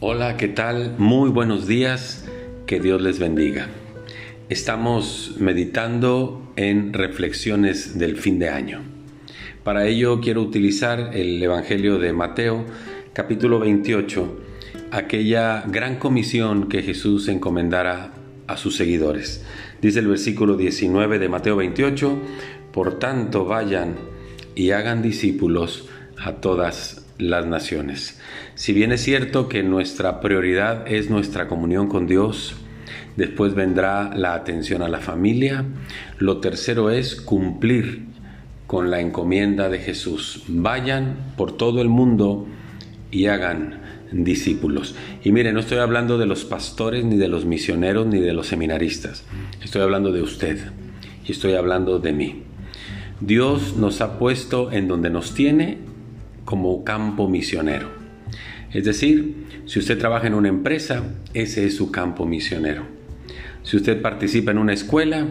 Hola, 0.00 0.36
¿qué 0.36 0.46
tal? 0.46 0.94
Muy 0.96 1.28
buenos 1.28 1.66
días, 1.66 2.24
que 2.66 2.78
Dios 2.78 3.02
les 3.02 3.18
bendiga. 3.18 3.66
Estamos 4.48 5.34
meditando 5.40 6.52
en 6.54 6.92
reflexiones 6.92 7.98
del 7.98 8.16
fin 8.16 8.38
de 8.38 8.48
año. 8.48 8.82
Para 9.64 9.88
ello 9.88 10.20
quiero 10.20 10.42
utilizar 10.42 11.16
el 11.16 11.42
Evangelio 11.42 11.98
de 11.98 12.12
Mateo, 12.12 12.64
capítulo 13.12 13.58
28, 13.58 14.40
aquella 14.92 15.64
gran 15.66 15.96
comisión 15.96 16.68
que 16.68 16.84
Jesús 16.84 17.26
encomendara 17.26 18.12
a 18.46 18.56
sus 18.56 18.76
seguidores. 18.76 19.44
Dice 19.82 19.98
el 19.98 20.06
versículo 20.06 20.56
19 20.56 21.18
de 21.18 21.28
Mateo 21.28 21.56
28, 21.56 22.22
por 22.70 23.00
tanto 23.00 23.46
vayan 23.46 23.96
y 24.54 24.70
hagan 24.70 25.02
discípulos 25.02 25.88
a 26.16 26.34
todas 26.34 27.07
las 27.18 27.46
naciones. 27.46 28.20
Si 28.54 28.72
bien 28.72 28.92
es 28.92 29.02
cierto 29.02 29.48
que 29.48 29.62
nuestra 29.62 30.20
prioridad 30.20 30.90
es 30.90 31.10
nuestra 31.10 31.48
comunión 31.48 31.88
con 31.88 32.06
Dios, 32.06 32.56
después 33.16 33.54
vendrá 33.54 34.14
la 34.14 34.34
atención 34.34 34.82
a 34.82 34.88
la 34.88 34.98
familia, 34.98 35.64
lo 36.18 36.38
tercero 36.38 36.90
es 36.90 37.16
cumplir 37.16 38.06
con 38.66 38.90
la 38.90 39.00
encomienda 39.00 39.68
de 39.68 39.78
Jesús. 39.78 40.44
Vayan 40.46 41.32
por 41.36 41.56
todo 41.56 41.80
el 41.82 41.88
mundo 41.88 42.46
y 43.10 43.26
hagan 43.26 43.80
discípulos. 44.12 44.94
Y 45.24 45.32
mire, 45.32 45.52
no 45.52 45.60
estoy 45.60 45.78
hablando 45.78 46.18
de 46.18 46.26
los 46.26 46.44
pastores, 46.44 47.04
ni 47.04 47.16
de 47.16 47.28
los 47.28 47.44
misioneros, 47.44 48.06
ni 48.06 48.20
de 48.20 48.32
los 48.32 48.46
seminaristas. 48.46 49.24
Estoy 49.62 49.82
hablando 49.82 50.12
de 50.12 50.22
usted 50.22 50.58
y 51.26 51.32
estoy 51.32 51.54
hablando 51.54 51.98
de 51.98 52.12
mí. 52.12 52.42
Dios 53.20 53.76
nos 53.76 54.00
ha 54.00 54.18
puesto 54.18 54.70
en 54.70 54.86
donde 54.86 55.10
nos 55.10 55.34
tiene 55.34 55.87
como 56.48 56.82
campo 56.82 57.28
misionero. 57.28 57.90
Es 58.72 58.82
decir, 58.82 59.44
si 59.66 59.80
usted 59.80 59.98
trabaja 59.98 60.28
en 60.28 60.32
una 60.32 60.48
empresa, 60.48 61.04
ese 61.34 61.66
es 61.66 61.76
su 61.76 61.90
campo 61.90 62.24
misionero. 62.24 62.84
Si 63.62 63.76
usted 63.76 64.00
participa 64.00 64.52
en 64.52 64.56
una 64.56 64.72
escuela, 64.72 65.26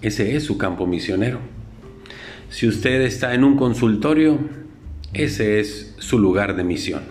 ese 0.00 0.34
es 0.34 0.44
su 0.44 0.56
campo 0.56 0.86
misionero. 0.86 1.40
Si 2.48 2.66
usted 2.66 3.02
está 3.02 3.34
en 3.34 3.44
un 3.44 3.58
consultorio, 3.58 4.38
ese 5.12 5.60
es 5.60 5.94
su 5.98 6.18
lugar 6.18 6.56
de 6.56 6.64
misión. 6.64 7.02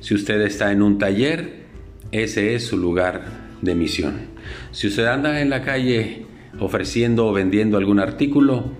Si 0.00 0.12
usted 0.12 0.42
está 0.42 0.70
en 0.70 0.82
un 0.82 0.98
taller, 0.98 1.64
ese 2.12 2.54
es 2.54 2.66
su 2.66 2.76
lugar 2.76 3.48
de 3.62 3.74
misión. 3.74 4.26
Si 4.72 4.88
usted 4.88 5.06
anda 5.06 5.40
en 5.40 5.48
la 5.48 5.62
calle 5.62 6.26
ofreciendo 6.60 7.28
o 7.28 7.32
vendiendo 7.32 7.78
algún 7.78 7.98
artículo, 7.98 8.72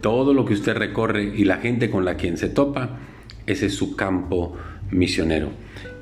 todo 0.00 0.34
lo 0.34 0.46
que 0.46 0.54
usted 0.54 0.76
recorre 0.76 1.32
y 1.36 1.44
la 1.44 1.58
gente 1.58 1.90
con 1.90 2.04
la 2.04 2.16
quien 2.16 2.36
se 2.36 2.48
topa, 2.48 2.98
ese 3.46 3.66
es 3.66 3.74
su 3.74 3.96
campo 3.96 4.56
misionero. 4.90 5.50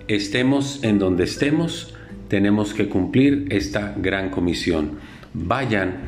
Estemos 0.09 0.83
en 0.83 0.99
donde 0.99 1.25
estemos, 1.25 1.95
tenemos 2.29 2.75
que 2.75 2.89
cumplir 2.89 3.47
esta 3.51 3.95
gran 3.97 4.31
comisión. 4.31 4.99
Vayan 5.33 5.99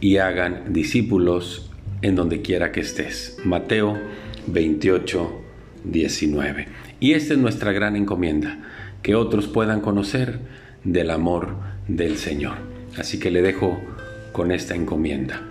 y 0.00 0.18
hagan 0.18 0.72
discípulos 0.72 1.70
en 2.02 2.14
donde 2.14 2.42
quiera 2.42 2.72
que 2.72 2.80
estés. 2.80 3.38
Mateo 3.44 3.98
28, 4.46 5.42
19. 5.84 6.68
Y 7.00 7.12
esta 7.12 7.34
es 7.34 7.40
nuestra 7.40 7.72
gran 7.72 7.96
encomienda, 7.96 8.58
que 9.02 9.14
otros 9.14 9.46
puedan 9.46 9.80
conocer 9.80 10.40
del 10.84 11.10
amor 11.10 11.56
del 11.88 12.16
Señor. 12.16 12.56
Así 12.96 13.18
que 13.18 13.30
le 13.30 13.42
dejo 13.42 13.80
con 14.32 14.52
esta 14.52 14.74
encomienda. 14.74 15.42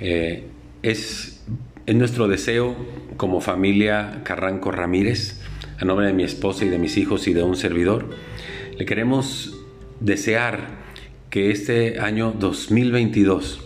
Eh, 0.00 0.44
es, 0.82 1.44
es 1.90 1.96
nuestro 1.96 2.28
deseo 2.28 2.76
como 3.16 3.40
familia 3.40 4.20
Carranco 4.22 4.70
Ramírez, 4.70 5.40
a 5.76 5.84
nombre 5.84 6.06
de 6.06 6.12
mi 6.12 6.22
esposa 6.22 6.64
y 6.64 6.68
de 6.68 6.78
mis 6.78 6.96
hijos 6.96 7.26
y 7.26 7.32
de 7.32 7.42
un 7.42 7.56
servidor, 7.56 8.10
le 8.78 8.86
queremos 8.86 9.60
desear 9.98 10.68
que 11.30 11.50
este 11.50 11.98
año 11.98 12.32
2022, 12.38 13.60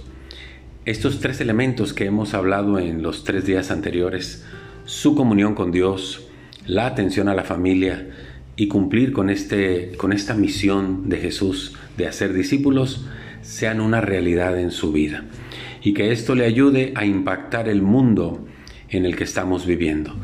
estos 0.87 1.21
tres 1.21 1.43
elementos 1.43 1.93
que 1.93 2.07
hemos 2.07 2.33
hablado 2.33 2.79
en 2.79 3.03
los 3.03 3.25
tres 3.25 3.45
días 3.45 3.71
anteriores, 3.71 4.47
su 4.87 5.15
comunión 5.15 5.55
con 5.55 5.71
Dios, 5.71 6.27
la 6.67 6.87
atención 6.87 7.29
a 7.29 7.35
la 7.35 7.45
familia 7.45 8.09
y 8.57 8.69
cumplir 8.69 9.13
con, 9.13 9.29
este, 9.29 9.93
con 9.99 10.15
esta 10.15 10.33
misión 10.33 11.11
de 11.11 11.19
Jesús 11.19 11.77
de 11.99 12.07
hacer 12.07 12.33
discípulos, 12.33 13.05
sean 13.43 13.83
una 13.83 14.01
realidad 14.01 14.59
en 14.59 14.71
su 14.71 14.93
vida 14.93 15.25
y 15.85 15.93
que 15.93 16.11
esto 16.11 16.35
le 16.35 16.47
ayude 16.47 16.93
a 16.97 17.05
impactar 17.05 17.69
el 17.69 17.83
mundo 17.83 18.47
en 18.89 19.05
el 19.05 19.15
que 19.17 19.25
estamos 19.25 19.67
viviendo. 19.67 20.15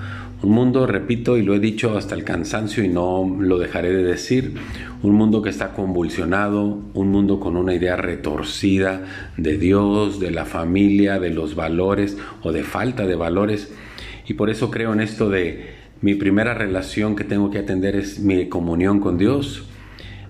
Un 0.43 0.53
mundo, 0.53 0.87
repito, 0.87 1.37
y 1.37 1.43
lo 1.43 1.55
he 1.55 1.61
dicho 1.61 1.99
hasta 1.99 2.15
el 2.15 2.25
cansancio 2.25 2.83
y 2.83 2.89
no 2.89 3.37
lo 3.39 3.59
dejaré 3.59 3.93
de 3.93 4.03
decir, 4.03 4.55
un 5.03 5.15
mundo 5.15 5.43
que 5.43 5.51
está 5.51 5.75
convulsionado, 5.75 6.81
un 6.95 7.09
mundo 7.09 7.41
con 7.41 7.59
una 7.59 7.75
idea 7.75 7.97
retorcida 7.97 9.33
de 9.37 9.59
Dios, 9.59 10.19
de 10.19 10.31
la 10.31 10.47
familia, 10.47 11.21
de 11.21 11.29
los 11.29 11.55
valores 11.55 12.17
o 12.43 12.53
de 12.53 12.65
falta 12.65 13.07
de 13.07 13.17
valores. 13.17 13.71
Y 14.27 14.35
por 14.35 14.49
eso 14.49 14.71
creo 14.71 14.95
en 14.95 15.01
esto 15.01 15.29
de 15.29 15.75
mi 16.01 16.15
primera 16.15 16.55
relación 16.55 17.17
que 17.17 17.25
tengo 17.25 17.51
que 17.51 17.59
atender 17.59 17.97
es 17.97 18.19
mi 18.19 18.49
comunión 18.49 18.99
con 18.99 19.19
Dios. 19.19 19.67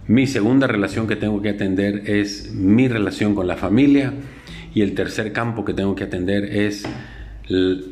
Mi 0.09 0.27
segunda 0.27 0.67
relación 0.67 1.07
que 1.07 1.15
tengo 1.15 1.41
que 1.41 1.51
atender 1.51 2.11
es 2.11 2.53
mi 2.53 2.89
relación 2.89 3.37
con 3.37 3.47
la 3.47 3.57
familia. 3.57 4.13
Y 4.75 4.83
el 4.83 4.95
tercer 4.95 5.33
campo 5.33 5.65
que 5.65 5.75
tengo 5.75 5.95
que 5.95 6.05
atender 6.05 6.45
es 6.45 6.85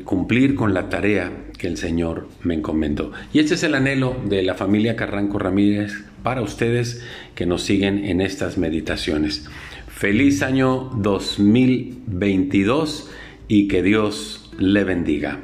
cumplir 0.05 0.55
con 0.55 0.73
la 0.73 0.89
tarea 0.89 1.31
que 1.57 1.67
el 1.67 1.77
Señor 1.77 2.29
me 2.43 2.53
encomendó. 2.53 3.11
Y 3.33 3.39
este 3.39 3.55
es 3.55 3.63
el 3.63 3.75
anhelo 3.75 4.15
de 4.25 4.41
la 4.43 4.55
familia 4.55 4.95
Carranco 4.95 5.37
Ramírez 5.37 5.93
para 6.23 6.41
ustedes 6.41 7.03
que 7.35 7.45
nos 7.45 7.63
siguen 7.63 8.05
en 8.05 8.21
estas 8.21 8.57
meditaciones. 8.57 9.49
Feliz 9.87 10.41
año 10.43 10.91
2022 10.95 13.09
y 13.49 13.67
que 13.67 13.83
Dios 13.83 14.49
le 14.57 14.85
bendiga. 14.85 15.41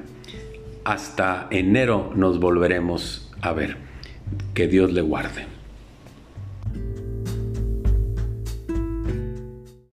Hasta 0.85 1.49
enero 1.51 2.13
nos 2.15 2.39
volveremos 2.39 3.29
a 3.41 3.51
ver. 3.51 3.75
Que 4.53 4.67
Dios 4.67 4.93
le 4.93 5.01
guarde. 5.01 5.45